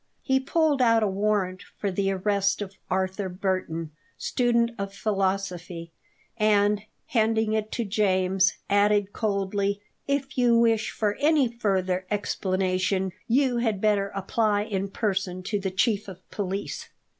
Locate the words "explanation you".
12.09-13.57